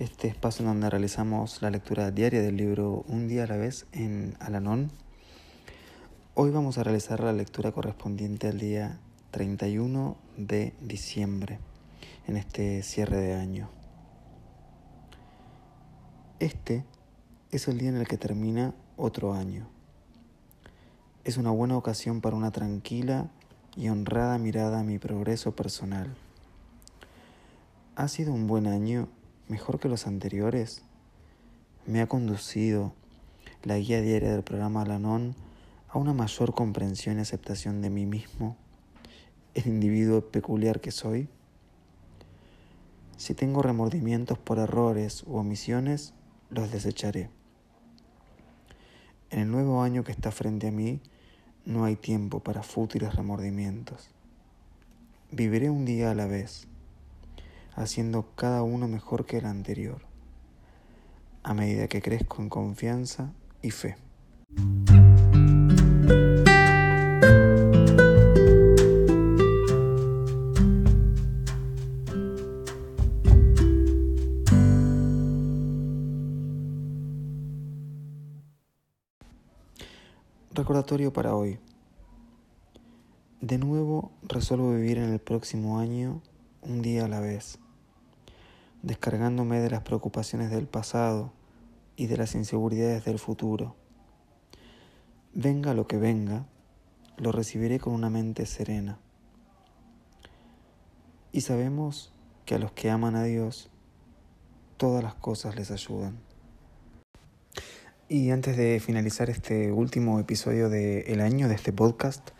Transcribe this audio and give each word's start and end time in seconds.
Este 0.00 0.26
espacio 0.26 0.64
en 0.64 0.72
donde 0.72 0.90
realizamos 0.90 1.62
la 1.62 1.70
lectura 1.70 2.10
diaria 2.10 2.42
del 2.42 2.56
libro 2.56 3.04
Un 3.06 3.28
día 3.28 3.44
a 3.44 3.46
la 3.46 3.56
vez 3.56 3.86
en 3.92 4.36
Alanón 4.40 4.90
Hoy 6.34 6.50
vamos 6.50 6.78
a 6.78 6.82
realizar 6.82 7.20
la 7.20 7.32
lectura 7.32 7.70
correspondiente 7.70 8.48
al 8.48 8.58
día 8.58 8.98
31 9.30 10.16
de 10.36 10.74
diciembre, 10.80 11.60
en 12.26 12.36
este 12.36 12.82
cierre 12.82 13.18
de 13.18 13.34
año. 13.34 13.68
Este 16.40 16.84
es 17.52 17.68
el 17.68 17.78
día 17.78 17.90
en 17.90 17.96
el 17.96 18.08
que 18.08 18.18
termina 18.18 18.74
otro 18.96 19.32
año. 19.32 19.68
Es 21.22 21.36
una 21.36 21.52
buena 21.52 21.76
ocasión 21.76 22.20
para 22.20 22.34
una 22.34 22.50
tranquila 22.50 23.28
y 23.76 23.90
honrada 23.90 24.38
mirada 24.38 24.80
a 24.80 24.84
mi 24.84 24.98
progreso 24.98 25.54
personal. 25.54 26.16
¿Ha 27.94 28.08
sido 28.08 28.32
un 28.32 28.48
buen 28.48 28.66
año, 28.66 29.08
mejor 29.48 29.78
que 29.78 29.88
los 29.88 30.06
anteriores? 30.06 30.82
Me 31.86 32.00
ha 32.00 32.06
conducido 32.06 32.92
la 33.62 33.78
guía 33.78 34.00
diaria 34.00 34.32
del 34.32 34.42
programa 34.42 34.84
Lanon 34.84 35.34
a 35.88 35.98
una 35.98 36.12
mayor 36.12 36.54
comprensión 36.54 37.18
y 37.18 37.20
aceptación 37.20 37.80
de 37.80 37.90
mí 37.90 38.06
mismo, 38.06 38.56
el 39.54 39.66
individuo 39.66 40.22
peculiar 40.22 40.80
que 40.80 40.90
soy? 40.90 41.28
Si 43.16 43.34
tengo 43.34 43.62
remordimientos 43.62 44.38
por 44.38 44.58
errores 44.58 45.22
u 45.26 45.36
omisiones, 45.36 46.12
los 46.50 46.72
desecharé. 46.72 47.30
En 49.30 49.40
el 49.40 49.50
nuevo 49.50 49.82
año 49.82 50.04
que 50.04 50.12
está 50.12 50.30
frente 50.32 50.68
a 50.68 50.72
mí, 50.72 51.00
no 51.64 51.84
hay 51.84 51.96
tiempo 51.96 52.40
para 52.40 52.62
fútiles 52.62 53.14
remordimientos. 53.14 54.10
Viviré 55.30 55.70
un 55.70 55.84
día 55.84 56.10
a 56.10 56.14
la 56.14 56.26
vez, 56.26 56.66
haciendo 57.76 58.34
cada 58.36 58.62
uno 58.62 58.88
mejor 58.88 59.26
que 59.26 59.38
el 59.38 59.46
anterior, 59.46 60.02
a 61.42 61.54
medida 61.54 61.88
que 61.88 62.02
crezco 62.02 62.42
en 62.42 62.48
confianza 62.48 63.32
y 63.62 63.70
fe. 63.70 63.96
Recordatorio 80.52 81.12
para 81.12 81.34
hoy. 81.34 81.58
De 83.40 83.58
nuevo 83.58 84.12
resuelvo 84.22 84.72
vivir 84.72 84.98
en 84.98 85.12
el 85.12 85.18
próximo 85.18 85.80
año 85.80 86.22
un 86.62 86.80
día 86.80 87.04
a 87.04 87.08
la 87.08 87.20
vez, 87.20 87.58
descargándome 88.84 89.60
de 89.60 89.70
las 89.70 89.80
preocupaciones 89.80 90.50
del 90.50 90.66
pasado 90.66 91.32
y 91.96 92.06
de 92.06 92.18
las 92.18 92.34
inseguridades 92.34 93.04
del 93.04 93.18
futuro. 93.18 93.76
Venga 95.32 95.72
lo 95.72 95.86
que 95.86 95.96
venga, 95.96 96.44
lo 97.16 97.32
recibiré 97.32 97.80
con 97.80 97.94
una 97.94 98.10
mente 98.10 98.44
serena. 98.44 98.98
Y 101.32 101.40
sabemos 101.40 102.12
que 102.44 102.56
a 102.56 102.58
los 102.58 102.72
que 102.72 102.90
aman 102.90 103.16
a 103.16 103.24
Dios, 103.24 103.70
todas 104.76 105.02
las 105.02 105.14
cosas 105.14 105.56
les 105.56 105.70
ayudan. 105.70 106.18
Y 108.06 108.30
antes 108.32 108.56
de 108.58 108.80
finalizar 108.80 109.30
este 109.30 109.72
último 109.72 110.20
episodio 110.20 110.68
del 110.68 111.20
año 111.22 111.48
de 111.48 111.54
este 111.54 111.72
podcast, 111.72 112.30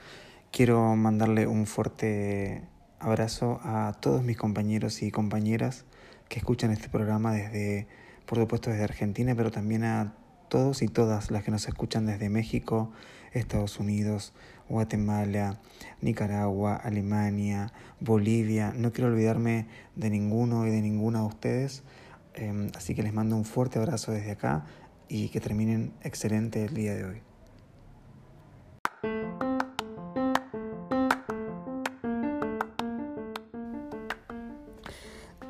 quiero 0.53 0.95
mandarle 0.95 1.47
un 1.47 1.67
fuerte 1.67 2.69
abrazo 3.05 3.61
a 3.63 3.93
todos 4.01 4.23
mis 4.23 4.37
compañeros 4.37 5.03
y 5.03 5.11
compañeras 5.11 5.85
que 6.29 6.39
escuchan 6.39 6.71
este 6.71 6.89
programa 6.89 7.33
desde, 7.33 7.87
por 8.27 8.39
supuesto, 8.39 8.71
desde 8.71 8.85
Argentina, 8.85 9.35
pero 9.35 9.51
también 9.51 9.85
a 9.85 10.15
todos 10.49 10.83
y 10.83 10.89
todas 10.89 11.31
las 11.31 11.45
que 11.45 11.51
nos 11.51 11.69
escuchan 11.69 12.07
desde 12.07 12.31
México, 12.31 12.93
Estados 13.33 13.79
Unidos, 13.79 14.33
Guatemala, 14.69 15.61
Nicaragua, 16.01 16.77
Alemania, 16.77 17.73
Bolivia. 18.01 18.73
No 18.75 18.93
quiero 18.93 19.11
olvidarme 19.11 19.67
de 19.97 20.11
ninguno 20.11 20.67
y 20.67 20.71
de 20.71 20.81
ninguna 20.81 21.21
de 21.21 21.27
ustedes, 21.27 21.83
em, 22.35 22.71
así 22.75 22.95
que 22.95 23.03
les 23.03 23.13
mando 23.13 23.37
un 23.37 23.45
fuerte 23.45 23.79
abrazo 23.79 24.13
desde 24.13 24.31
acá 24.31 24.65
y 25.09 25.29
que 25.29 25.41
terminen 25.41 25.93
excelente 26.03 26.65
el 26.65 26.75
día 26.75 26.95
de 26.95 27.05
hoy. 27.05 27.34